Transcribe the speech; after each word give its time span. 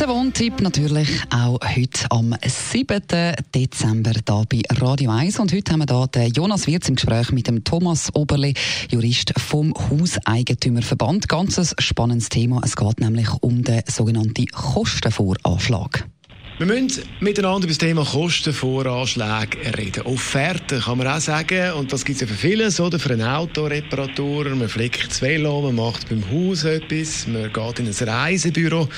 der 0.00 0.08
Wohntipp 0.08 0.60
natürlich 0.60 1.08
auch 1.30 1.58
heute 1.62 2.10
am 2.10 2.34
7. 2.44 3.00
Dezember 3.54 4.10
hier 4.12 4.44
bei 4.48 4.62
Radio 4.78 5.10
1. 5.10 5.38
Und 5.38 5.52
heute 5.52 5.72
haben 5.72 5.88
wir 5.88 5.96
hier 5.96 6.06
den 6.08 6.32
Jonas 6.32 6.66
Wirz 6.66 6.88
im 6.88 6.96
Gespräch 6.96 7.32
mit 7.32 7.46
dem 7.46 7.64
Thomas 7.64 8.14
Oberle, 8.14 8.52
Jurist 8.90 9.32
vom 9.38 9.72
Hauseigentümerverband. 9.74 11.28
Ganz 11.28 11.58
ein 11.58 11.68
spannendes 11.78 12.28
Thema. 12.28 12.60
Es 12.64 12.76
geht 12.76 13.00
nämlich 13.00 13.28
um 13.40 13.62
den 13.62 13.82
sogenannten 13.86 14.46
Kostenvoranschlag. 14.46 16.06
Wir 16.58 16.64
müssen 16.64 17.02
miteinander 17.20 17.64
über 17.64 17.66
das 17.66 17.76
Thema 17.76 18.02
Kostenvoranschläge 18.02 19.76
reden. 19.76 20.06
Offerten 20.06 20.80
kann 20.80 20.96
man 20.96 21.06
auch 21.06 21.20
sagen, 21.20 21.72
und 21.72 21.92
das 21.92 22.02
gibt 22.02 22.16
es 22.16 22.22
ja 22.22 22.26
für 22.26 22.48
vieles, 22.48 22.80
oder? 22.80 22.98
Für 22.98 23.12
eine 23.12 23.36
Autoreparatur, 23.36 24.48
man 24.54 24.66
flickt 24.66 25.10
das 25.10 25.20
Velo, 25.20 25.60
man 25.60 25.74
macht 25.74 26.08
beim 26.08 26.24
Haus 26.30 26.64
etwas, 26.64 27.26
man 27.26 27.52
geht 27.52 27.78
in 27.78 27.86
ein 27.86 28.08
Reisebüro, 28.08 28.88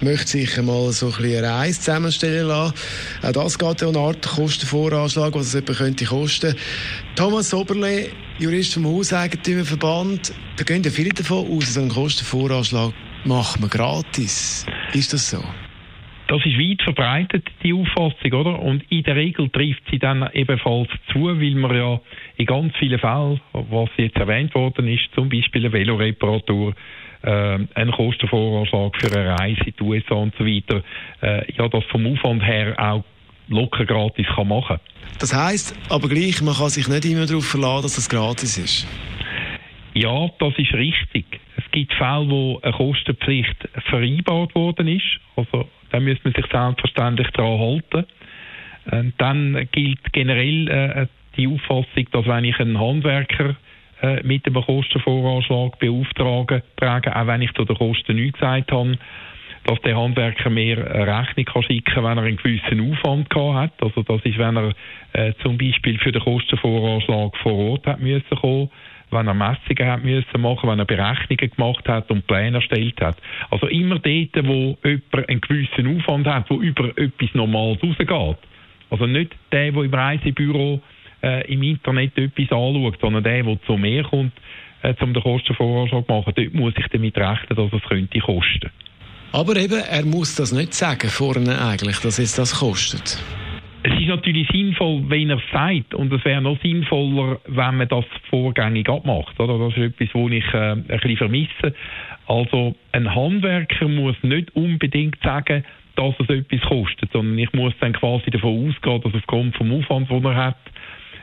möchte 0.00 0.28
sich 0.28 0.56
mal 0.62 0.92
so 0.92 1.06
ein 1.06 1.12
bisschen 1.14 1.44
eine 1.44 1.52
Reise 1.52 1.80
zusammenstellen 1.80 2.46
lassen. 2.46 2.74
Auch 3.22 3.32
das 3.32 3.58
geht 3.58 3.80
ja 3.80 3.88
eine 3.88 3.98
Art 3.98 4.28
Kostenvoranschlag, 4.28 5.34
was 5.34 5.48
es 5.48 5.54
etwa 5.56 5.72
könnte 5.72 6.04
kosten. 6.04 6.54
Thomas 7.16 7.52
Oberle, 7.52 8.10
Jurist 8.38 8.74
vom 8.74 8.86
Hauseigentümerverband, 8.86 10.32
da 10.58 10.62
gehen 10.62 10.84
ja 10.84 10.92
viele 10.92 11.10
davon 11.10 11.58
aus, 11.58 11.74
so 11.74 11.80
einen 11.80 11.88
Kostenvoranschlag 11.88 12.92
macht 13.24 13.58
man 13.58 13.68
gratis. 13.68 14.64
Ist 14.92 15.12
das 15.12 15.30
so? 15.30 15.42
Das 16.30 16.46
ist 16.46 16.56
weit 16.60 16.80
verbreitet, 16.82 17.48
die 17.64 17.74
Auffassung, 17.74 18.32
oder? 18.32 18.60
Und 18.60 18.84
in 18.88 19.02
der 19.02 19.16
Regel 19.16 19.48
trifft 19.48 19.82
sie 19.90 19.98
dann 19.98 20.30
ebenfalls 20.32 20.88
zu, 21.12 21.24
weil 21.24 21.56
man 21.56 21.74
ja 21.74 22.00
in 22.36 22.46
ganz 22.46 22.72
vielen 22.76 23.00
Fällen, 23.00 23.40
was 23.52 23.88
jetzt 23.96 24.16
erwähnt 24.16 24.54
worden 24.54 24.86
ist, 24.86 25.12
zum 25.12 25.28
Beispiel 25.28 25.62
eine 25.62 25.72
Veloreparatur, 25.72 26.72
äh, 27.22 27.58
einen 27.74 27.90
Kostenvoranschlag 27.90 28.92
für 29.00 29.12
eine 29.12 29.40
Reise 29.40 29.60
in 29.66 29.74
die 29.76 29.82
USA 29.82 30.14
und 30.14 30.32
so 30.38 30.46
weiter, 30.46 30.84
äh, 31.20 31.52
ja, 31.52 31.66
das 31.66 31.82
vom 31.86 32.06
Aufwand 32.06 32.46
her 32.46 32.76
auch 32.78 33.02
locker 33.48 33.84
gratis 33.84 34.26
kann 34.32 34.46
machen. 34.46 34.78
Das 35.18 35.34
heißt, 35.34 35.74
aber 35.88 36.08
gleich, 36.08 36.40
man 36.42 36.54
kann 36.54 36.68
sich 36.68 36.86
nicht 36.86 37.06
immer 37.06 37.26
darauf 37.26 37.44
verlassen, 37.44 37.82
dass 37.82 37.96
das 37.96 38.08
gratis 38.08 38.56
ist. 38.56 38.86
Ja, 39.94 40.28
das 40.38 40.56
ist 40.56 40.72
richtig. 40.72 41.40
Es 41.56 41.70
gibt 41.72 41.92
Fälle, 41.94 42.30
wo 42.30 42.60
eine 42.62 42.72
Kostenpflicht 42.72 43.68
vereinbart 43.88 44.54
worden 44.54 44.88
ist. 44.88 45.20
Also 45.36 45.68
da 45.90 46.00
müsste 46.00 46.28
man 46.28 46.34
sich 46.34 46.46
selbstverständlich 46.50 47.28
daran 47.30 47.58
halten. 47.58 48.06
Und 48.90 49.14
dann 49.18 49.68
gilt 49.72 50.12
generell 50.12 50.68
äh, 50.68 51.06
die 51.36 51.48
Auffassung, 51.48 52.06
dass 52.12 52.26
wenn 52.26 52.44
ich 52.44 52.58
einen 52.60 52.78
Handwerker 52.78 53.56
äh, 54.02 54.22
mit 54.22 54.46
einem 54.46 54.62
Kostenvoranschlag 54.62 55.78
beauftrage, 55.78 56.62
trage, 56.76 57.14
auch 57.14 57.26
wenn 57.26 57.42
ich 57.42 57.52
zu 57.54 57.64
den 57.64 57.76
Kosten 57.76 58.16
nichts 58.16 58.38
gesagt 58.38 58.72
habe, 58.72 58.98
dass 59.64 59.80
der 59.82 59.96
Handwerker 59.96 60.46
eine 60.46 60.76
Rechnung 60.76 61.44
kann 61.44 61.62
schicken 61.64 61.94
kann, 61.94 62.04
wenn 62.04 62.18
er 62.18 62.24
einen 62.24 62.36
gewissen 62.36 62.92
Aufwand 62.92 63.28
gehabt 63.28 63.54
hat. 63.54 63.82
Also 63.82 64.02
das 64.02 64.24
ist, 64.24 64.38
wenn 64.38 64.56
er 64.56 64.72
äh, 65.12 65.34
zum 65.42 65.58
Beispiel 65.58 65.98
für 65.98 66.12
den 66.12 66.22
Kostenvoranschlag 66.22 67.36
vor 67.38 67.52
Ort 67.52 67.86
hat 67.86 68.00
müssen 68.00 68.36
kommen, 68.40 68.70
wenn 69.10 69.26
er 69.26 69.34
Messungen 69.34 69.90
hat 69.90 70.04
müssen 70.04 70.40
machen, 70.40 70.68
wenn 70.68 70.78
er 70.78 70.84
Berechnungen 70.84 71.50
gemacht 71.50 71.88
hat 71.88 72.10
und 72.10 72.26
Pläne 72.26 72.58
erstellt 72.58 73.00
hat. 73.00 73.16
Also 73.50 73.66
immer 73.66 73.98
dort, 73.98 74.46
wo 74.46 74.78
jemand 74.84 75.28
einen 75.28 75.40
gewissen 75.40 75.96
Aufwand 75.96 76.26
hat, 76.26 76.50
wo 76.50 76.60
über 76.60 76.96
etwas 76.96 77.34
Normales 77.34 77.82
rausgeht. 77.82 78.38
Also 78.90 79.06
nicht 79.06 79.34
der, 79.52 79.72
der 79.72 79.82
im 79.82 79.94
Reisebüro 79.94 80.80
äh, 81.22 81.52
im 81.52 81.62
Internet 81.62 82.16
etwas 82.16 82.50
anschaut, 82.50 82.98
sondern 83.00 83.22
der, 83.24 83.42
der 83.42 83.62
zu 83.66 83.76
mir 83.76 84.02
kommt, 84.04 84.32
äh, 84.82 84.94
um 85.00 85.14
den 85.14 85.22
Kostenvoranschlag 85.22 86.06
zu 86.06 86.12
machen. 86.12 86.32
Dort 86.34 86.54
muss 86.54 86.74
ich 86.76 86.86
damit 86.88 87.16
rechnen, 87.16 87.56
dass 87.56 87.72
es 87.72 87.88
könnte 87.88 88.18
kosten. 88.18 88.70
Aber 89.32 89.56
eben, 89.56 89.80
er 89.80 90.04
muss 90.04 90.34
das 90.34 90.50
nicht 90.52 90.74
sagen 90.74 91.08
vorne 91.08 91.60
eigentlich, 91.60 91.98
dass 91.98 92.18
es 92.18 92.34
das 92.34 92.58
kostet. 92.58 93.18
Natürlich 94.10 94.48
sinnvoll, 94.48 95.04
wenn 95.08 95.30
er 95.30 95.36
es 95.36 95.50
sagt, 95.52 95.94
und 95.94 96.12
es 96.12 96.24
wäre 96.24 96.42
noch 96.42 96.60
sinnvoller, 96.62 97.38
wenn 97.46 97.76
man 97.76 97.86
das 97.86 98.04
vorgängig 98.28 98.88
abmacht. 98.88 99.38
Oder? 99.38 99.56
Das 99.58 99.76
ist 99.76 100.00
etwas, 100.00 100.08
was 100.12 100.32
ich 100.32 100.54
äh, 100.54 100.72
ein 100.72 100.84
bisschen 100.84 101.16
vermisse. 101.16 101.74
Also 102.26 102.74
ein 102.90 103.14
Handwerker 103.14 103.86
muss 103.86 104.16
nicht 104.22 104.54
unbedingt 104.56 105.16
sagen, 105.22 105.64
dass 105.94 106.14
es 106.18 106.28
etwas 106.28 106.60
kostet, 106.62 107.12
sondern 107.12 107.38
ich 107.38 107.52
muss 107.52 107.72
dann 107.78 107.92
quasi 107.92 108.30
davon 108.30 108.68
ausgehen, 108.68 109.00
dass 109.00 109.14
aufgrund 109.14 109.56
vom 109.56 109.72
Aufwand, 109.72 110.10
den 110.10 110.24
er 110.24 110.34
hat, 110.34 110.58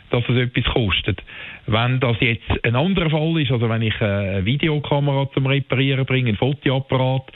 dass 0.10 0.24
es 0.30 0.38
etwas 0.38 0.74
kostet. 0.74 1.22
Wenn 1.66 2.00
das 2.00 2.16
jetzt 2.22 2.64
ein 2.64 2.76
anderer 2.76 3.10
Fall 3.10 3.42
ist, 3.42 3.52
also 3.52 3.70
wenn 3.70 3.82
ich 3.82 4.00
eine 4.02 4.46
Videokamera 4.46 5.30
zum 5.34 5.48
Reparieren 5.48 6.06
bringe, 6.06 6.30
ein 6.30 6.38
Fotoapparat, 6.38 7.32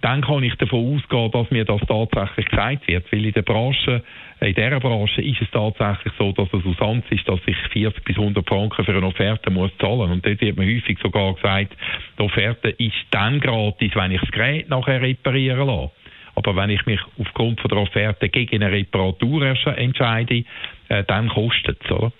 dann 0.00 0.20
kann 0.22 0.42
ich 0.42 0.54
davon 0.56 0.96
ausgehen, 0.96 1.30
dass 1.30 1.50
mir 1.50 1.64
das 1.64 1.80
tatsächlich 1.82 2.46
gesagt 2.46 2.88
wird. 2.88 3.12
Weil 3.12 3.24
in 3.24 3.32
der 3.32 3.42
Branche, 3.42 4.02
in 4.40 4.54
dieser 4.54 4.80
Branche 4.80 5.22
ist 5.22 5.40
es 5.40 5.50
tatsächlich 5.50 6.12
so, 6.18 6.32
dass 6.32 6.48
es 6.52 6.64
Usanz 6.64 7.04
ist, 7.10 7.28
dass 7.28 7.40
ich 7.46 7.56
40 7.72 8.04
bis 8.04 8.16
100 8.16 8.46
Franken 8.48 8.84
für 8.84 8.94
eine 8.94 9.06
Offerte 9.06 9.50
muss 9.50 9.70
zahlen. 9.78 10.10
Und 10.10 10.26
dort 10.26 10.40
wird 10.40 10.56
mir 10.56 10.66
häufig 10.66 10.98
sogar 11.00 11.34
gesagt, 11.34 11.76
die 12.18 12.22
Offerte 12.22 12.70
ist 12.70 12.94
dann 13.10 13.40
gratis, 13.40 13.92
wenn 13.94 14.12
ich 14.12 14.20
das 14.20 14.30
Gerät 14.30 14.68
nachher 14.68 15.00
reparieren 15.00 15.66
lasse. 15.66 15.92
Aber 16.34 16.54
wenn 16.56 16.70
ich 16.70 16.84
mich 16.84 17.00
aufgrund 17.18 17.60
von 17.60 17.68
der 17.68 17.78
Offerte 17.78 18.28
gegen 18.28 18.62
eine 18.62 18.72
Reparatur 18.72 19.54
entscheide, 19.76 20.44
äh, 20.88 21.04
dann 21.04 21.28
kostet 21.28 21.78
es. 21.82 22.12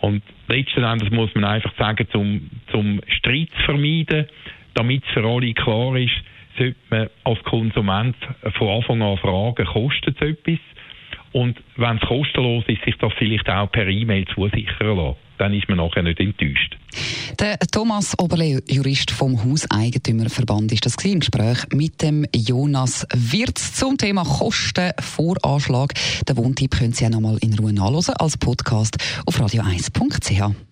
Und 0.00 0.22
letzten 0.48 0.82
Endes 0.82 1.10
muss 1.10 1.32
man 1.34 1.44
einfach 1.44 1.72
sagen, 1.78 2.08
zum, 2.10 2.50
zum 2.72 3.00
Streit 3.06 3.50
zu 3.58 3.62
vermeiden, 3.66 4.26
damit 4.74 5.04
es 5.06 5.12
für 5.12 5.24
alle 5.24 5.54
klar 5.54 5.94
ist, 5.96 6.10
sollte 6.58 6.76
man 6.90 7.08
als 7.24 7.42
Konsument 7.44 8.16
von 8.56 8.68
Anfang 8.68 9.02
an 9.02 9.16
fragen, 9.18 9.66
kostet 9.66 10.20
es 10.20 10.28
etwas? 10.28 10.58
Und 11.32 11.58
wenn 11.76 11.96
es 11.96 12.02
kostenlos 12.02 12.64
ist, 12.66 12.84
sich 12.84 12.94
das 13.00 13.12
vielleicht 13.18 13.48
auch 13.48 13.70
per 13.70 13.88
E-Mail 13.88 14.26
zusichern 14.34 14.96
lassen. 14.96 15.16
Dann 15.38 15.54
ist 15.54 15.68
man 15.68 15.78
nachher 15.78 16.02
nicht 16.02 16.20
enttäuscht. 16.20 16.76
Der 17.40 17.58
Thomas 17.58 18.16
Oberle, 18.18 18.60
Jurist 18.68 19.10
vom 19.10 19.42
Hauseigentümerverband, 19.42 20.70
ist 20.72 20.84
das 20.84 21.02
im 21.04 21.20
Gespräch 21.20 21.58
mit 21.72 22.02
dem 22.02 22.26
Jonas 22.34 23.06
Wirz 23.14 23.72
zum 23.74 23.96
Thema 23.96 24.24
Kostenvoranschlag. 24.24 25.94
Den 26.28 26.36
Wohntipp 26.36 26.72
können 26.78 26.92
Sie 26.92 27.04
ja 27.04 27.10
nochmal 27.10 27.38
in 27.40 27.58
Ruhe 27.58 27.72
nachlesen 27.72 28.14
als 28.18 28.36
Podcast 28.36 28.98
auf 29.26 29.40
radio1.ch. 29.40 30.71